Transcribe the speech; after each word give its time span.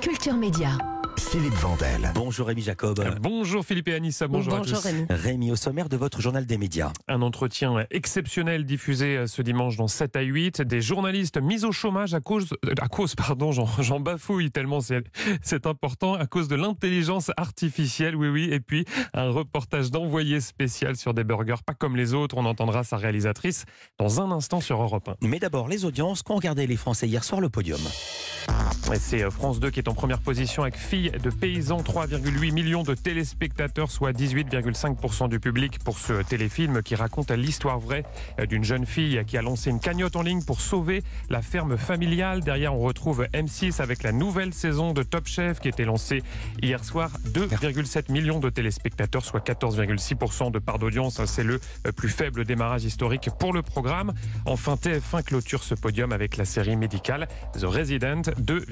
Culture 0.00 0.34
Média. 0.34 0.70
Philippe 1.18 1.54
Vandel. 1.54 2.12
Bonjour 2.14 2.46
Rémi 2.46 2.62
Jacob. 2.62 3.04
Bonjour 3.20 3.64
Philippe 3.64 3.88
et 3.88 3.94
Anissa, 3.94 4.28
bonjour, 4.28 4.54
à 4.54 4.60
tous. 4.60 4.78
Rémi. 4.78 5.06
Rémi, 5.10 5.50
au 5.50 5.56
sommaire 5.56 5.88
de 5.88 5.96
votre 5.96 6.20
journal 6.20 6.46
des 6.46 6.56
médias. 6.56 6.92
Un 7.08 7.20
entretien 7.22 7.84
exceptionnel 7.90 8.64
diffusé 8.64 9.26
ce 9.26 9.42
dimanche 9.42 9.76
dans 9.76 9.88
7 9.88 10.14
à 10.16 10.20
8. 10.20 10.62
Des 10.62 10.80
journalistes 10.80 11.40
mis 11.40 11.64
au 11.64 11.72
chômage 11.72 12.14
à 12.14 12.20
cause, 12.20 12.50
à 12.80 12.88
cause 12.88 13.14
pardon, 13.14 13.50
j'en 13.52 14.00
bafouille 14.00 14.50
tellement 14.50 14.78
c'est 15.42 15.66
important, 15.66 16.14
à 16.14 16.26
cause 16.26 16.48
de 16.48 16.56
l'intelligence 16.56 17.30
artificielle, 17.36 18.14
oui, 18.14 18.28
oui. 18.28 18.48
Et 18.52 18.60
puis 18.60 18.84
un 19.14 19.30
reportage 19.30 19.90
d'envoyé 19.90 20.40
spécial 20.40 20.96
sur 20.96 21.12
des 21.12 21.24
burgers 21.24 21.62
pas 21.66 21.74
comme 21.74 21.96
les 21.96 22.14
autres. 22.14 22.36
On 22.38 22.44
entendra 22.44 22.84
sa 22.84 22.96
réalisatrice 22.96 23.64
dans 23.98 24.20
un 24.20 24.30
instant 24.30 24.60
sur 24.60 24.80
Europe 24.80 25.08
1. 25.08 25.26
Mais 25.26 25.40
d'abord, 25.40 25.66
les 25.66 25.84
audiences 25.84 26.22
qu'ont 26.22 26.36
regardé 26.36 26.66
les 26.66 26.76
Français 26.76 27.08
hier 27.08 27.24
soir 27.24 27.40
le 27.40 27.48
podium. 27.48 27.80
C'est 28.94 29.30
France 29.30 29.60
2 29.60 29.70
qui 29.70 29.80
est 29.80 29.88
en 29.88 29.94
première 29.94 30.20
position 30.20 30.62
avec 30.62 30.76
Fille 30.76 31.10
de 31.10 31.30
paysans, 31.30 31.80
3,8 31.82 32.52
millions 32.52 32.82
de 32.82 32.94
téléspectateurs, 32.94 33.90
soit 33.90 34.12
18,5% 34.12 35.28
du 35.28 35.40
public 35.40 35.78
pour 35.84 35.98
ce 35.98 36.22
téléfilm 36.22 36.82
qui 36.82 36.94
raconte 36.94 37.30
l'histoire 37.30 37.78
vraie 37.78 38.04
d'une 38.48 38.64
jeune 38.64 38.86
fille 38.86 39.22
qui 39.26 39.36
a 39.36 39.42
lancé 39.42 39.70
une 39.70 39.78
cagnotte 39.78 40.16
en 40.16 40.22
ligne 40.22 40.42
pour 40.42 40.60
sauver 40.60 41.02
la 41.28 41.42
ferme 41.42 41.76
familiale. 41.76 42.40
Derrière, 42.40 42.74
on 42.74 42.80
retrouve 42.80 43.26
M6 43.34 43.80
avec 43.82 44.02
la 44.02 44.12
nouvelle 44.12 44.52
saison 44.54 44.92
de 44.92 45.02
Top 45.02 45.26
Chef 45.26 45.60
qui 45.60 45.68
était 45.68 45.84
lancée 45.84 46.22
hier 46.62 46.82
soir. 46.84 47.10
2,7 47.28 48.10
millions 48.10 48.40
de 48.40 48.50
téléspectateurs, 48.50 49.24
soit 49.24 49.46
14,6% 49.46 50.50
de 50.50 50.58
part 50.58 50.78
d'audience. 50.78 51.24
C'est 51.26 51.44
le 51.44 51.60
plus 51.94 52.08
faible 52.08 52.44
démarrage 52.44 52.84
historique 52.84 53.30
pour 53.38 53.52
le 53.52 53.62
programme. 53.62 54.12
Enfin, 54.46 54.74
TF1 54.74 55.22
clôture 55.22 55.62
ce 55.62 55.74
podium 55.74 56.12
avec 56.12 56.36
la 56.36 56.44
série 56.44 56.76
médicale 56.76 57.28
The 57.58 57.64
Resident. 57.64 58.22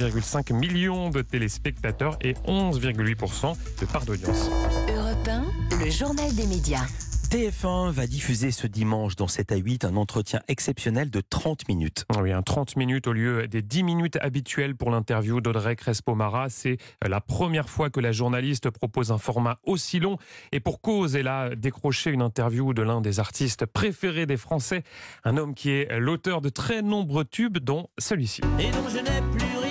2,5 0.09 0.53
millions 0.53 1.11
de 1.11 1.23
téléspectateurs 1.23 2.17
et 2.21 2.35
11,8% 2.47 3.57
de 3.81 3.87
part 3.87 4.05
d'audience. 4.05 4.51
Europe 4.89 5.29
1, 5.29 5.85
le 5.85 5.91
journal 5.91 6.35
des 6.35 6.47
médias. 6.47 6.87
TF1 7.31 7.91
va 7.91 8.07
diffuser 8.07 8.53
ce 8.53 8.69
dimanche 8.69 9.17
dans 9.17 9.27
7 9.27 9.51
à 9.51 9.57
8 9.57 9.85
un 9.85 9.97
entretien 9.97 10.41
exceptionnel 10.47 11.11
de 11.11 11.21
30 11.21 11.67
minutes. 11.67 12.05
Oui, 12.23 12.31
un 12.31 12.43
30 12.43 12.77
minutes 12.77 13.09
au 13.09 13.13
lieu 13.13 13.49
des 13.49 13.63
10 13.63 13.83
minutes 13.83 14.17
habituelles 14.21 14.77
pour 14.77 14.93
l'interview 14.93 15.41
d'Audrey 15.41 15.75
Crespo-Mara. 15.75 16.49
C'est 16.51 16.77
la 17.05 17.21
première 17.21 17.69
fois 17.69 17.91
que 17.91 17.99
la 17.99 18.13
journaliste 18.13 18.71
propose 18.71 19.11
un 19.11 19.19
format 19.19 19.59
aussi 19.65 19.99
long. 19.99 20.19
Et 20.53 20.61
pour 20.61 20.81
cause, 20.81 21.17
elle 21.17 21.27
a 21.27 21.57
décroché 21.57 22.11
une 22.11 22.23
interview 22.23 22.73
de 22.73 22.83
l'un 22.83 23.01
des 23.01 23.19
artistes 23.19 23.67
préférés 23.67 24.27
des 24.27 24.37
Français, 24.37 24.85
un 25.25 25.37
homme 25.37 25.55
qui 25.55 25.71
est 25.71 25.99
l'auteur 25.99 26.41
de 26.41 26.49
très 26.49 26.81
nombreux 26.81 27.25
tubes, 27.25 27.59
dont 27.59 27.89
celui-ci. 27.99 28.43
Et 28.61 28.71
donc 28.71 28.89
je 28.89 28.99
n'ai 28.99 29.21
plus 29.37 29.66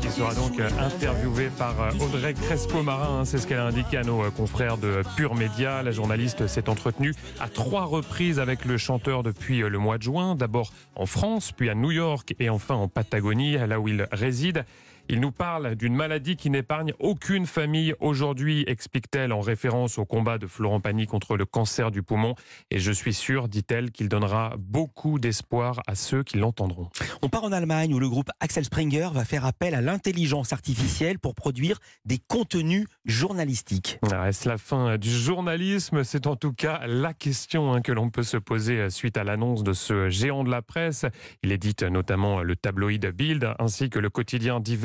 Qui 0.00 0.10
sera 0.10 0.32
donc 0.34 0.60
interviewé 0.78 1.50
par 1.58 1.74
Audrey 2.00 2.34
Crespo-Marin. 2.34 3.24
C'est 3.24 3.38
ce 3.38 3.48
qu'elle 3.48 3.58
a 3.58 3.66
indiqué 3.66 3.96
à 3.96 4.04
nos 4.04 4.30
confrères 4.30 4.78
de 4.78 5.02
Pure 5.16 5.34
Média. 5.34 5.82
La 5.82 5.90
journaliste 5.90 6.46
s'est 6.46 6.68
entretenue 6.68 7.14
à 7.40 7.48
trois 7.48 7.84
reprises 7.84 8.38
avec 8.38 8.64
le 8.64 8.78
chanteur 8.78 9.24
depuis 9.24 9.58
le 9.60 9.78
mois 9.78 9.98
de 9.98 10.04
juin. 10.04 10.36
D'abord 10.36 10.72
en 10.94 11.06
France, 11.06 11.50
puis 11.50 11.68
à 11.68 11.74
New 11.74 11.90
York 11.90 12.32
et 12.38 12.48
enfin 12.48 12.76
en 12.76 12.86
Patagonie, 12.86 13.54
là 13.54 13.80
où 13.80 13.88
il 13.88 14.06
réside. 14.12 14.64
Il 15.08 15.20
nous 15.20 15.30
parle 15.30 15.76
d'une 15.76 15.94
maladie 15.94 16.34
qui 16.34 16.50
n'épargne 16.50 16.92
aucune 16.98 17.46
famille 17.46 17.94
aujourd'hui, 18.00 18.64
explique-t-elle 18.66 19.32
en 19.32 19.40
référence 19.40 19.98
au 19.98 20.04
combat 20.04 20.38
de 20.38 20.48
Florent 20.48 20.80
Pagny 20.80 21.06
contre 21.06 21.36
le 21.36 21.44
cancer 21.44 21.92
du 21.92 22.02
poumon. 22.02 22.34
Et 22.72 22.80
je 22.80 22.90
suis 22.90 23.14
sûr, 23.14 23.46
dit-elle, 23.48 23.92
qu'il 23.92 24.08
donnera 24.08 24.54
beaucoup 24.58 25.20
d'espoir 25.20 25.80
à 25.86 25.94
ceux 25.94 26.24
qui 26.24 26.38
l'entendront. 26.38 26.90
On 27.22 27.28
part 27.28 27.44
en 27.44 27.52
Allemagne 27.52 27.94
où 27.94 28.00
le 28.00 28.08
groupe 28.08 28.30
Axel 28.40 28.64
Springer 28.64 29.10
va 29.12 29.24
faire 29.24 29.44
appel 29.44 29.74
à 29.76 29.80
l'intelligence 29.80 30.52
artificielle 30.52 31.20
pour 31.20 31.36
produire 31.36 31.78
des 32.04 32.18
contenus 32.18 32.86
journalistiques. 33.04 34.00
Ah, 34.10 34.28
Est-ce 34.28 34.48
la 34.48 34.58
fin 34.58 34.98
du 34.98 35.10
journalisme? 35.10 36.02
C'est 36.02 36.26
en 36.26 36.34
tout 36.34 36.52
cas 36.52 36.80
la 36.88 37.14
question 37.14 37.72
hein, 37.72 37.80
que 37.80 37.92
l'on 37.92 38.10
peut 38.10 38.24
se 38.24 38.38
poser 38.38 38.90
suite 38.90 39.16
à 39.16 39.22
l'annonce 39.22 39.62
de 39.62 39.72
ce 39.72 40.08
géant 40.08 40.42
de 40.42 40.50
la 40.50 40.62
presse. 40.62 41.04
Il 41.44 41.52
édite 41.52 41.84
notamment 41.84 42.42
le 42.42 42.56
tabloïd 42.56 43.06
Bild 43.12 43.54
ainsi 43.60 43.88
que 43.88 44.00
le 44.00 44.10
quotidien 44.10 44.58
Die 44.58 44.76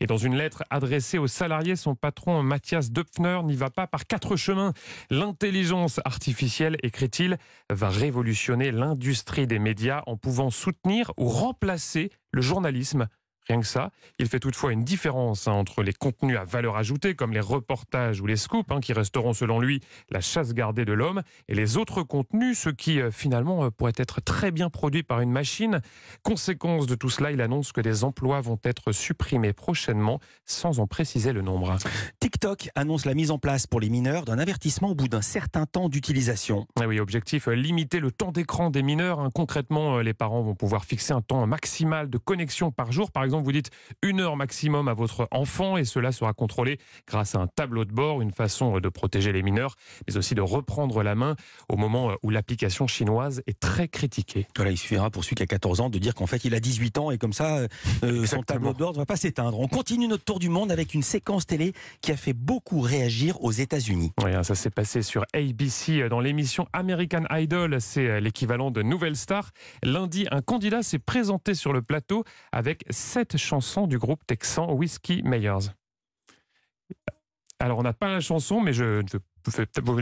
Et 0.00 0.06
dans 0.06 0.16
une 0.16 0.36
lettre 0.36 0.64
adressée 0.70 1.18
aux 1.18 1.26
salariés, 1.26 1.76
son 1.76 1.94
patron 1.94 2.42
Mathias 2.42 2.90
Döpfner 2.90 3.40
n'y 3.44 3.56
va 3.56 3.70
pas 3.70 3.86
par 3.86 4.06
quatre 4.06 4.36
chemins. 4.36 4.72
L'intelligence 5.10 6.00
artificielle, 6.04 6.76
écrit-il, 6.82 7.38
va 7.70 7.88
révolutionner 7.88 8.72
l'industrie 8.72 9.46
des 9.46 9.58
médias 9.58 10.02
en 10.06 10.16
pouvant 10.16 10.50
soutenir 10.50 11.12
ou 11.16 11.28
remplacer 11.28 12.10
le 12.32 12.42
journalisme. 12.42 13.08
Rien 13.48 13.60
que 13.60 13.66
ça. 13.66 13.90
Il 14.18 14.26
fait 14.26 14.40
toutefois 14.40 14.72
une 14.72 14.82
différence 14.82 15.46
hein, 15.46 15.52
entre 15.52 15.82
les 15.82 15.92
contenus 15.92 16.36
à 16.36 16.44
valeur 16.44 16.76
ajoutée, 16.76 17.14
comme 17.14 17.32
les 17.32 17.40
reportages 17.40 18.20
ou 18.20 18.26
les 18.26 18.36
scoops, 18.36 18.70
hein, 18.72 18.80
qui 18.80 18.92
resteront 18.92 19.34
selon 19.34 19.60
lui 19.60 19.80
la 20.10 20.20
chasse 20.20 20.52
gardée 20.52 20.84
de 20.84 20.92
l'homme, 20.92 21.22
et 21.48 21.54
les 21.54 21.76
autres 21.76 22.02
contenus, 22.02 22.58
ceux 22.58 22.72
qui 22.72 23.00
euh, 23.00 23.10
finalement 23.12 23.64
euh, 23.64 23.70
pourraient 23.70 23.92
être 23.96 24.20
très 24.20 24.50
bien 24.50 24.68
produits 24.68 25.04
par 25.04 25.20
une 25.20 25.30
machine. 25.30 25.80
Conséquence 26.24 26.86
de 26.86 26.94
tout 26.96 27.08
cela, 27.08 27.30
il 27.30 27.40
annonce 27.40 27.70
que 27.70 27.80
des 27.80 28.02
emplois 28.02 28.40
vont 28.40 28.58
être 28.64 28.90
supprimés 28.90 29.52
prochainement, 29.52 30.18
sans 30.44 30.80
en 30.80 30.86
préciser 30.88 31.32
le 31.32 31.42
nombre. 31.42 31.76
TikTok 32.20 32.70
annonce 32.74 33.04
la 33.04 33.14
mise 33.14 33.30
en 33.30 33.38
place 33.38 33.66
pour 33.68 33.78
les 33.78 33.90
mineurs 33.90 34.24
d'un 34.24 34.38
avertissement 34.38 34.88
au 34.90 34.94
bout 34.94 35.08
d'un 35.08 35.22
certain 35.22 35.66
temps 35.66 35.88
d'utilisation. 35.88 36.66
Ah 36.80 36.88
oui, 36.88 36.98
objectif, 36.98 37.46
euh, 37.46 37.52
limiter 37.54 38.00
le 38.00 38.10
temps 38.10 38.32
d'écran 38.32 38.70
des 38.70 38.82
mineurs. 38.82 39.20
hein. 39.20 39.30
Concrètement, 39.32 39.98
euh, 39.98 40.02
les 40.02 40.14
parents 40.14 40.42
vont 40.42 40.54
pouvoir 40.56 40.84
fixer 40.84 41.12
un 41.12 41.22
temps 41.22 41.46
maximal 41.46 42.10
de 42.10 42.18
connexion 42.18 42.72
par 42.72 42.90
jour. 42.90 43.12
Par 43.12 43.22
exemple, 43.22 43.35
vous 43.42 43.52
dites 43.52 43.70
une 44.02 44.20
heure 44.20 44.36
maximum 44.36 44.88
à 44.88 44.94
votre 44.94 45.28
enfant 45.30 45.76
et 45.76 45.84
cela 45.84 46.12
sera 46.12 46.32
contrôlé 46.32 46.78
grâce 47.06 47.34
à 47.34 47.38
un 47.38 47.46
tableau 47.46 47.84
de 47.84 47.92
bord, 47.92 48.20
une 48.20 48.30
façon 48.30 48.76
euh, 48.76 48.80
de 48.80 48.88
protéger 48.88 49.32
les 49.32 49.42
mineurs, 49.42 49.74
mais 50.06 50.16
aussi 50.16 50.34
de 50.34 50.40
reprendre 50.40 51.02
la 51.02 51.14
main 51.14 51.36
au 51.68 51.76
moment 51.76 52.10
euh, 52.10 52.14
où 52.22 52.30
l'application 52.30 52.86
chinoise 52.86 53.42
est 53.46 53.58
très 53.58 53.88
critiquée. 53.88 54.46
Voilà, 54.56 54.70
il 54.70 54.78
suffira 54.78 55.10
pour 55.10 55.24
celui 55.24 55.36
qui 55.36 55.42
a 55.42 55.46
14 55.46 55.80
ans 55.80 55.90
de 55.90 55.98
dire 55.98 56.14
qu'en 56.14 56.26
fait 56.26 56.44
il 56.44 56.54
a 56.54 56.60
18 56.60 56.98
ans 56.98 57.10
et 57.10 57.18
comme 57.18 57.32
ça 57.32 57.66
euh, 58.04 58.26
son 58.26 58.42
tableau 58.42 58.72
de 58.72 58.78
bord 58.78 58.92
ne 58.92 58.98
va 58.98 59.06
pas 59.06 59.16
s'éteindre. 59.16 59.58
On 59.60 59.68
continue 59.68 60.08
notre 60.08 60.24
tour 60.24 60.38
du 60.38 60.48
monde 60.48 60.70
avec 60.70 60.94
une 60.94 61.02
séquence 61.02 61.46
télé 61.46 61.72
qui 62.00 62.12
a 62.12 62.16
fait 62.16 62.32
beaucoup 62.32 62.80
réagir 62.80 63.42
aux 63.42 63.52
États-Unis. 63.52 64.12
Oui, 64.22 64.32
hein, 64.32 64.42
ça 64.42 64.54
s'est 64.54 64.70
passé 64.70 65.02
sur 65.02 65.24
ABC 65.32 66.08
dans 66.08 66.20
l'émission 66.20 66.66
American 66.72 67.24
Idol. 67.30 67.80
C'est 67.80 68.20
l'équivalent 68.20 68.70
de 68.70 68.82
Nouvelle 68.82 69.16
Star. 69.16 69.50
Lundi, 69.82 70.26
un 70.30 70.42
candidat 70.42 70.82
s'est 70.82 70.98
présenté 70.98 71.54
sur 71.54 71.72
le 71.72 71.82
plateau 71.82 72.24
avec 72.52 72.84
sept 72.90 73.25
chansons 73.36 73.86
du 73.86 73.98
groupe 73.98 74.24
texan 74.26 74.72
Whiskey 74.72 75.22
Mayers. 75.22 75.70
Alors, 77.58 77.78
on 77.78 77.82
n'a 77.82 77.92
pas 77.92 78.08
la 78.08 78.20
chanson, 78.20 78.60
mais 78.60 78.72
je, 78.72 79.02
fais 79.10 79.18
peut-être. 79.18 79.22
Vous, 79.82 80.00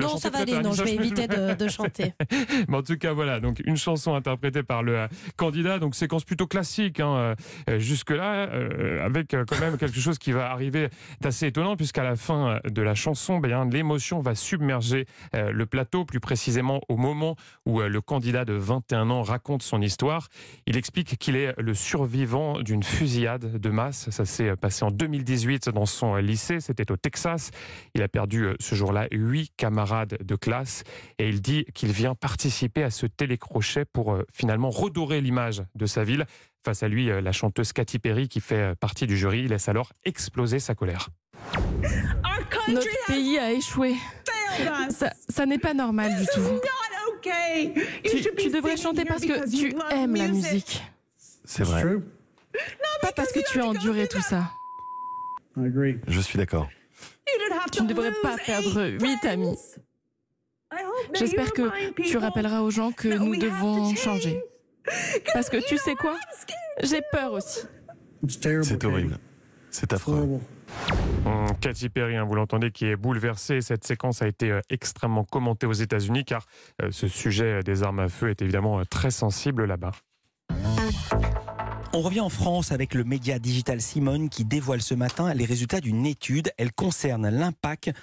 Non, 0.00 0.16
ça 0.18 0.30
va 0.30 0.38
aller. 0.38 0.52
Non, 0.52 0.70
Anissa 0.70 0.84
je 0.84 0.88
vais 0.88 0.94
éviter 0.94 1.26
de, 1.26 1.54
de 1.54 1.68
chanter. 1.68 2.12
Mais 2.68 2.76
en 2.76 2.82
tout 2.82 2.96
cas, 2.96 3.12
voilà, 3.12 3.40
donc 3.40 3.60
une 3.64 3.76
chanson 3.76 4.14
interprétée 4.14 4.62
par 4.62 4.82
le 4.82 4.96
euh, 4.96 5.08
candidat, 5.36 5.78
donc 5.78 5.94
séquence 5.94 6.24
plutôt 6.24 6.46
classique 6.46 7.00
hein, 7.00 7.34
euh, 7.68 7.78
jusque-là, 7.78 8.48
euh, 8.48 9.04
avec 9.04 9.34
euh, 9.34 9.44
quand 9.46 9.58
même 9.60 9.76
quelque 9.76 9.98
chose 9.98 10.18
qui 10.18 10.32
va 10.32 10.50
arriver 10.50 10.88
d'assez 11.20 11.46
étonnant, 11.46 11.76
puisqu'à 11.76 12.04
la 12.04 12.16
fin 12.16 12.60
de 12.64 12.82
la 12.82 12.94
chanson, 12.94 13.38
ben, 13.38 13.52
hein, 13.52 13.68
l'émotion 13.70 14.20
va 14.20 14.34
submerger 14.34 15.06
euh, 15.34 15.50
le 15.50 15.66
plateau, 15.66 16.04
plus 16.04 16.20
précisément 16.20 16.80
au 16.88 16.96
moment 16.96 17.36
où 17.64 17.80
euh, 17.80 17.88
le 17.88 18.00
candidat 18.00 18.44
de 18.44 18.52
21 18.52 19.10
ans 19.10 19.22
raconte 19.22 19.62
son 19.62 19.80
histoire. 19.82 20.28
Il 20.66 20.76
explique 20.76 21.18
qu'il 21.18 21.36
est 21.36 21.54
le 21.60 21.74
survivant 21.74 22.60
d'une 22.60 22.82
fusillade 22.82 23.58
de 23.60 23.70
masse. 23.70 24.10
Ça 24.10 24.24
s'est 24.24 24.54
passé 24.56 24.84
en 24.84 24.90
2018 24.90 25.70
dans 25.70 25.86
son 25.86 26.16
lycée, 26.16 26.60
c'était 26.60 26.90
au 26.92 26.96
Texas. 26.96 27.50
Il 27.94 28.02
a 28.02 28.08
perdu 28.08 28.48
ce 28.60 28.74
jour-là 28.76 29.08
huit 29.10 29.50
camarades 29.56 30.16
de 30.22 30.36
classe 30.36 30.84
et 31.18 31.28
il 31.28 31.42
dit 31.42 31.64
qu'il 31.74 31.90
vient 31.92 32.14
participer 32.14 32.82
à 32.84 32.90
ce 32.90 33.06
télécrochet 33.06 33.84
pour 33.84 34.12
euh, 34.14 34.22
finalement 34.32 34.70
redorer 34.70 35.20
l'image 35.20 35.62
de 35.74 35.86
sa 35.86 36.04
ville. 36.04 36.26
Face 36.64 36.82
à 36.82 36.88
lui, 36.88 37.10
euh, 37.10 37.20
la 37.20 37.32
chanteuse 37.32 37.72
Katy 37.72 37.98
Perry, 37.98 38.28
qui 38.28 38.40
fait 38.40 38.56
euh, 38.56 38.74
partie 38.74 39.06
du 39.06 39.16
jury, 39.16 39.48
laisse 39.48 39.68
alors 39.68 39.92
exploser 40.04 40.58
sa 40.58 40.74
colère. 40.74 41.08
Notre 42.68 43.06
pays 43.06 43.38
a 43.38 43.52
échoué. 43.52 43.94
Ça, 44.90 45.12
ça 45.28 45.46
n'est 45.46 45.58
pas 45.58 45.74
normal 45.74 46.12
du 46.18 46.26
tout. 46.26 46.40
Tu, 48.04 48.22
tu 48.38 48.50
devrais 48.50 48.76
chanter 48.76 49.04
parce 49.04 49.22
que 49.22 49.48
tu 49.50 49.74
aimes 49.90 50.16
la 50.16 50.28
musique, 50.28 50.82
C'est 51.44 51.64
vrai. 51.64 51.82
pas 53.02 53.12
parce 53.14 53.32
que 53.32 53.40
tu 53.50 53.60
as 53.60 53.66
enduré 53.66 54.08
tout 54.08 54.20
ça. 54.22 54.50
Je 55.56 56.20
suis 56.20 56.38
d'accord. 56.38 56.68
Tu 57.72 57.82
ne 57.82 57.88
devrais 57.88 58.12
pas 58.22 58.36
perdre 58.44 58.84
huit 59.00 59.24
amis. 59.24 59.56
J'espère 61.14 61.52
que 61.52 62.02
tu 62.02 62.16
rappelleras 62.16 62.60
aux 62.60 62.70
gens 62.70 62.92
que 62.92 63.08
nous 63.08 63.36
devons 63.36 63.94
changer. 63.94 64.42
Parce 65.32 65.50
que 65.50 65.56
tu 65.66 65.76
sais 65.78 65.94
quoi? 65.94 66.16
J'ai 66.82 67.02
peur 67.10 67.32
aussi. 67.32 67.60
C'est 68.28 68.84
horrible. 68.84 69.18
C'est 69.70 69.92
affreux. 69.92 70.40
Hum, 71.26 71.46
Katy 71.60 71.88
Perry, 71.88 72.16
hein, 72.16 72.24
vous 72.24 72.34
l'entendez, 72.34 72.70
qui 72.70 72.86
est 72.86 72.96
bouleversée. 72.96 73.60
Cette 73.60 73.84
séquence 73.84 74.22
a 74.22 74.28
été 74.28 74.50
euh, 74.50 74.60
extrêmement 74.70 75.24
commentée 75.24 75.66
aux 75.66 75.72
États-Unis 75.72 76.24
car 76.24 76.46
euh, 76.82 76.90
ce 76.90 77.08
sujet 77.08 77.62
des 77.62 77.82
armes 77.82 78.00
à 78.00 78.08
feu 78.08 78.30
est 78.30 78.42
évidemment 78.42 78.80
euh, 78.80 78.84
très 78.84 79.10
sensible 79.10 79.64
là-bas. 79.64 79.92
On 81.96 82.02
revient 82.02 82.20
en 82.20 82.28
France 82.28 82.72
avec 82.72 82.92
le 82.92 83.04
média 83.04 83.38
digital 83.38 83.80
Simone 83.80 84.28
qui 84.28 84.44
dévoile 84.44 84.82
ce 84.82 84.92
matin 84.92 85.32
les 85.32 85.46
résultats 85.46 85.80
d'une 85.80 86.04
étude. 86.04 86.50
Elle 86.58 86.70
concerne 86.70 87.30
l'impact, 87.30 87.94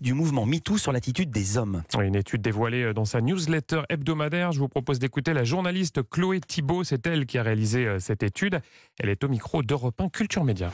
du 0.00 0.14
mouvement 0.14 0.46
MeToo 0.46 0.78
sur 0.78 0.92
l'attitude 0.92 1.32
des 1.32 1.58
hommes. 1.58 1.82
Une 2.00 2.14
étude 2.14 2.42
dévoilée 2.42 2.94
dans 2.94 3.04
sa 3.04 3.20
newsletter 3.20 3.82
hebdomadaire. 3.88 4.52
Je 4.52 4.60
vous 4.60 4.68
propose 4.68 5.00
d'écouter 5.00 5.32
la 5.32 5.42
journaliste 5.42 6.08
Chloé 6.08 6.38
Thibault. 6.38 6.84
C'est 6.84 7.08
elle 7.08 7.26
qui 7.26 7.36
a 7.36 7.42
réalisé 7.42 7.84
euh, 7.86 7.98
cette 7.98 8.22
étude. 8.22 8.60
Elle 9.00 9.08
est 9.08 9.24
au 9.24 9.28
micro 9.28 9.64
d'Europe 9.64 10.00
1 10.00 10.10
Culture 10.10 10.44
Média. 10.44 10.70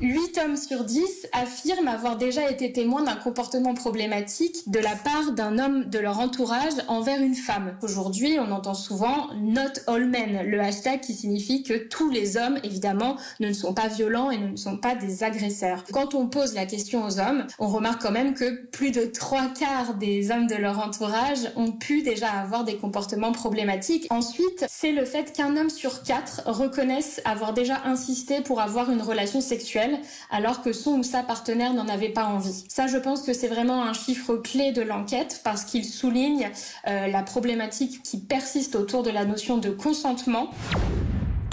8 0.00 0.38
hommes 0.44 0.56
sur 0.56 0.84
10 0.84 1.26
affirment 1.32 1.88
avoir 1.88 2.16
déjà 2.16 2.48
été 2.48 2.72
témoins 2.72 3.02
d'un 3.02 3.16
comportement 3.16 3.74
problématique 3.74 4.70
de 4.70 4.78
la 4.78 4.94
part 4.94 5.32
d'un 5.32 5.58
homme 5.58 5.86
de 5.86 5.98
leur 5.98 6.20
entourage 6.20 6.74
envers 6.86 7.20
une 7.20 7.34
femme. 7.34 7.76
Aujourd'hui, 7.82 8.38
on 8.38 8.52
entend 8.52 8.74
souvent 8.74 9.28
not 9.34 9.60
all 9.88 10.06
men, 10.06 10.46
le 10.46 10.60
hashtag 10.60 11.00
qui 11.00 11.14
signifie 11.14 11.64
que 11.64 11.74
tous 11.74 12.10
les 12.10 12.36
hommes, 12.36 12.58
évidemment, 12.62 13.16
ne 13.40 13.52
sont 13.52 13.74
pas 13.74 13.88
violents 13.88 14.30
et 14.30 14.38
ne 14.38 14.56
sont 14.56 14.76
pas 14.76 14.94
des 14.94 15.24
agresseurs. 15.24 15.82
Quand 15.92 16.14
on 16.14 16.28
pose 16.28 16.54
la 16.54 16.66
question 16.66 17.04
aux 17.04 17.18
hommes, 17.18 17.46
on 17.58 17.66
remarque 17.66 18.00
quand 18.00 18.12
même 18.12 18.34
que 18.34 18.66
plus 18.66 18.92
de 18.92 19.04
trois 19.04 19.48
quarts 19.48 19.94
des 19.94 20.30
hommes 20.30 20.46
de 20.46 20.54
leur 20.54 20.78
entourage 20.78 21.50
ont 21.56 21.72
pu 21.72 22.02
déjà 22.02 22.30
avoir 22.30 22.62
des 22.62 22.76
comportements 22.76 23.32
problématiques. 23.32 24.06
Ensuite, 24.10 24.64
c'est 24.68 24.92
le 24.92 25.04
fait 25.04 25.32
qu'un 25.32 25.56
homme 25.56 25.70
sur 25.70 26.04
quatre 26.04 26.42
reconnaisse 26.46 27.20
avoir 27.24 27.52
déjà 27.52 27.82
insisté 27.84 28.42
pour 28.42 28.60
avoir 28.60 28.92
une 28.92 29.02
relation 29.02 29.40
sexuelle 29.40 29.87
alors 30.30 30.62
que 30.62 30.72
son 30.72 30.98
ou 30.98 31.02
sa 31.02 31.22
partenaire 31.22 31.74
n'en 31.74 31.88
avait 31.88 32.08
pas 32.08 32.24
envie. 32.24 32.64
Ça, 32.68 32.86
je 32.86 32.96
pense 32.96 33.22
que 33.22 33.32
c'est 33.32 33.48
vraiment 33.48 33.82
un 33.82 33.92
chiffre 33.92 34.36
clé 34.36 34.72
de 34.72 34.82
l'enquête 34.82 35.40
parce 35.44 35.64
qu'il 35.64 35.84
souligne 35.84 36.50
euh, 36.86 37.06
la 37.06 37.22
problématique 37.22 38.02
qui 38.02 38.18
persiste 38.18 38.76
autour 38.76 39.02
de 39.02 39.10
la 39.10 39.24
notion 39.24 39.58
de 39.58 39.70
consentement. 39.70 40.50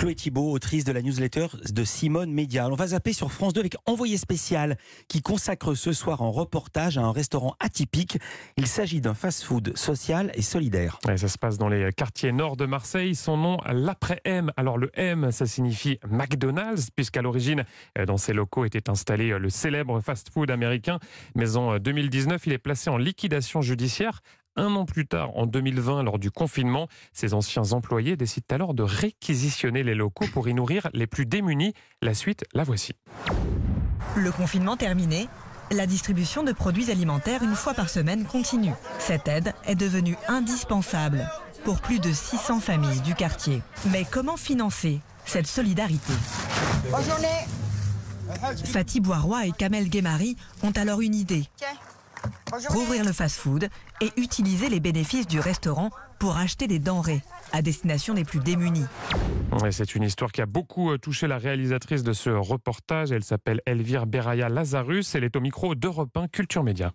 Chloé 0.05 0.13
Thibault, 0.13 0.51
autrice 0.51 0.83
de 0.83 0.91
la 0.91 1.01
newsletter 1.01 1.47
de 1.67 1.83
Simone 1.83 2.31
Média. 2.31 2.69
On 2.69 2.75
va 2.75 2.85
zapper 2.85 3.11
sur 3.11 3.31
France 3.31 3.53
2 3.53 3.61
avec 3.61 3.75
Envoyé 3.87 4.17
spécial 4.17 4.77
qui 5.07 5.23
consacre 5.23 5.73
ce 5.73 5.93
soir 5.93 6.21
en 6.21 6.31
reportage 6.31 6.99
à 6.99 7.01
un 7.01 7.11
restaurant 7.11 7.55
atypique. 7.59 8.19
Il 8.55 8.67
s'agit 8.67 9.01
d'un 9.01 9.15
fast-food 9.15 9.75
social 9.75 10.31
et 10.35 10.43
solidaire. 10.43 10.99
ça 11.03 11.27
se 11.27 11.39
passe 11.39 11.57
dans 11.57 11.69
les 11.69 11.91
quartiers 11.91 12.31
nord 12.31 12.55
de 12.55 12.67
Marseille. 12.67 13.15
Son 13.15 13.35
nom, 13.35 13.57
l'après-M. 13.65 14.51
Alors 14.57 14.77
le 14.77 14.91
M, 14.93 15.31
ça 15.31 15.47
signifie 15.47 15.97
McDonald's, 16.07 16.91
puisqu'à 16.91 17.23
l'origine, 17.23 17.65
euh, 17.97 18.05
dans 18.05 18.17
ces 18.17 18.33
locaux 18.33 18.63
était 18.63 18.91
installé 18.91 19.31
euh, 19.31 19.39
le 19.39 19.49
célèbre 19.49 20.01
fast-food 20.01 20.51
américain. 20.51 20.99
Mais 21.33 21.55
en 21.55 21.79
2019, 21.79 22.35
euh, 22.35 22.43
il 22.45 22.53
est 22.53 22.59
placé 22.59 22.91
en 22.91 22.97
liquidation 22.97 23.63
judiciaire 23.63 24.21
un 24.55 24.75
an 24.75 24.85
plus 24.85 25.05
tard, 25.05 25.35
en 25.35 25.45
2020, 25.45 26.03
lors 26.03 26.19
du 26.19 26.31
confinement, 26.31 26.87
ces 27.13 27.33
anciens 27.33 27.71
employés 27.71 28.15
décident 28.15 28.45
alors 28.49 28.73
de 28.73 28.83
réquisitionner 28.83 29.83
les 29.83 29.95
locaux 29.95 30.25
pour 30.33 30.47
y 30.47 30.53
nourrir 30.53 30.89
les 30.93 31.07
plus 31.07 31.25
démunis. 31.25 31.73
La 32.01 32.13
suite, 32.13 32.45
la 32.53 32.63
voici. 32.63 32.93
Le 34.15 34.31
confinement 34.31 34.77
terminé, 34.77 35.27
la 35.71 35.85
distribution 35.87 36.43
de 36.43 36.51
produits 36.51 36.91
alimentaires 36.91 37.43
une 37.43 37.55
fois 37.55 37.73
par 37.73 37.89
semaine 37.89 38.25
continue. 38.25 38.73
Cette 38.99 39.27
aide 39.27 39.53
est 39.65 39.75
devenue 39.75 40.15
indispensable 40.27 41.29
pour 41.63 41.81
plus 41.81 41.99
de 41.99 42.11
600 42.11 42.59
familles 42.59 43.01
du 43.01 43.15
quartier. 43.15 43.61
Mais 43.91 44.05
comment 44.09 44.37
financer 44.37 45.01
cette 45.25 45.47
solidarité? 45.47 46.13
Bonne 46.91 47.03
journée 47.03 47.27
Fatih 48.65 49.01
Boiroy 49.01 49.47
et 49.47 49.51
Kamel 49.51 49.89
Guémari 49.89 50.35
ont 50.63 50.71
alors 50.71 51.01
une 51.01 51.15
idée 51.15 51.45
rouvrir 52.69 53.03
le 53.03 53.11
fast-food 53.11 53.69
et 54.01 54.11
utiliser 54.17 54.69
les 54.69 54.79
bénéfices 54.79 55.27
du 55.27 55.39
restaurant 55.39 55.89
pour 56.19 56.37
acheter 56.37 56.67
des 56.67 56.79
denrées 56.79 57.21
à 57.51 57.61
destination 57.61 58.13
des 58.13 58.23
plus 58.23 58.39
démunis. 58.39 58.85
C'est 59.71 59.95
une 59.95 60.03
histoire 60.03 60.31
qui 60.31 60.41
a 60.41 60.45
beaucoup 60.45 60.91
euh, 60.91 60.97
touché 60.97 61.27
la 61.27 61.37
réalisatrice 61.37 62.03
de 62.03 62.13
ce 62.13 62.29
reportage. 62.29 63.11
Elle 63.11 63.23
s'appelle 63.23 63.61
Elvire 63.65 64.05
Beraya 64.05 64.49
Lazarus. 64.49 65.15
Elle 65.15 65.23
est 65.23 65.35
au 65.35 65.41
micro 65.41 65.75
d'Europe 65.75 66.15
1 66.15 66.27
Culture 66.27 66.63
Média. 66.63 66.91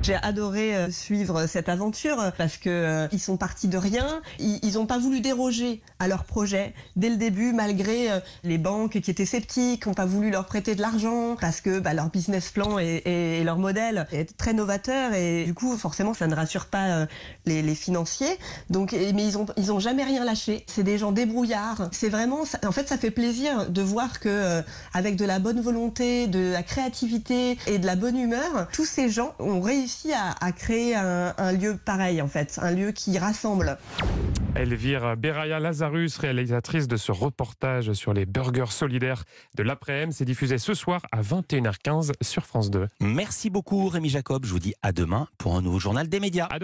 J'ai 0.00 0.14
adoré 0.14 0.76
euh, 0.76 0.90
suivre 0.90 1.46
cette 1.46 1.68
aventure 1.68 2.32
parce 2.38 2.56
que 2.56 2.70
euh, 2.70 3.08
ils 3.12 3.18
sont 3.18 3.36
partis 3.36 3.66
de 3.66 3.76
rien. 3.76 4.20
Ils 4.38 4.74
n'ont 4.74 4.86
pas 4.86 4.98
voulu 4.98 5.20
déroger 5.20 5.82
à 5.98 6.06
leur 6.06 6.24
projet 6.24 6.72
dès 6.94 7.10
le 7.10 7.16
début, 7.16 7.52
malgré 7.52 8.10
euh, 8.10 8.20
les 8.44 8.58
banques 8.58 9.00
qui 9.00 9.10
étaient 9.10 9.26
sceptiques, 9.26 9.86
n'ont 9.86 9.94
pas 9.94 10.06
voulu 10.06 10.30
leur 10.30 10.46
prêter 10.46 10.76
de 10.76 10.80
l'argent 10.80 11.36
parce 11.40 11.60
que 11.60 11.80
bah, 11.80 11.94
leur 11.94 12.10
business 12.10 12.50
plan 12.50 12.78
et, 12.78 13.42
leur 13.44 13.58
modèle 13.58 14.06
est 14.12 14.36
très 14.36 14.52
novateur 14.52 15.14
et 15.14 15.44
du 15.44 15.54
coup 15.54 15.76
forcément 15.76 16.12
ça 16.12 16.26
ne 16.26 16.34
rassure 16.34 16.66
pas 16.66 17.06
les, 17.46 17.62
les, 17.62 17.74
financiers. 17.74 18.38
Donc, 18.70 18.92
mais 18.92 19.24
ils 19.24 19.38
ont 19.38 19.46
ils 19.56 19.72
ont 19.72 19.80
jamais 19.80 20.04
rien 20.04 20.24
lâché. 20.24 20.64
C'est 20.66 20.82
des 20.82 20.98
gens 20.98 21.12
débrouillards. 21.12 21.88
C'est 21.92 22.08
vraiment, 22.08 22.42
en 22.64 22.72
fait, 22.72 22.88
ça 22.88 22.98
fait 22.98 23.10
plaisir 23.10 23.70
de 23.70 23.82
voir 23.82 24.20
que 24.20 24.62
avec 24.92 25.16
de 25.16 25.24
la 25.24 25.38
bonne 25.38 25.60
volonté, 25.60 26.26
de 26.26 26.52
la 26.52 26.62
créativité 26.62 27.58
et 27.66 27.78
de 27.78 27.86
la 27.86 27.96
bonne 27.96 28.16
humeur, 28.16 28.68
tous 28.72 28.84
ces 28.84 29.08
gens 29.08 29.34
ont 29.38 29.60
réussi 29.60 29.87
à, 30.40 30.52
créer 30.52 30.94
un, 30.94 31.34
un, 31.36 31.52
lieu 31.52 31.78
pareil, 31.82 32.20
en 32.22 32.28
fait, 32.28 32.58
un 32.62 32.70
lieu 32.70 32.92
qui 32.92 33.18
rassemble. 33.18 33.78
Elvire 34.54 35.16
Beraya 35.16 35.60
Lazarus, 35.60 36.16
réalisatrice 36.18 36.88
de 36.88 36.96
ce 36.96 37.12
reportage 37.12 37.92
sur 37.92 38.12
les 38.12 38.26
burgers 38.26 38.72
solidaires 38.72 39.24
de 39.56 39.62
l'après-midi, 39.62 40.16
c'est 40.16 40.24
diffusé 40.24 40.58
ce 40.58 40.74
soir 40.74 41.02
à 41.12 41.22
21h15 41.22 42.12
sur 42.22 42.44
France 42.44 42.70
2. 42.70 42.88
Merci 43.00 43.50
beaucoup 43.50 43.88
Rémi 43.88 44.08
Jacob, 44.08 44.44
je 44.44 44.50
vous 44.50 44.58
dis 44.58 44.74
à 44.82 44.92
demain 44.92 45.28
pour 45.38 45.56
un 45.56 45.62
nouveau 45.62 45.78
journal 45.78 46.08
des 46.08 46.20
médias. 46.20 46.48